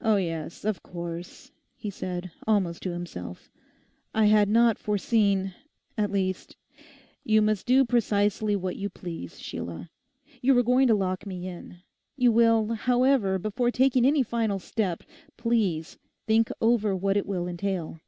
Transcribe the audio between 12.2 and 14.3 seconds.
will, however, before taking any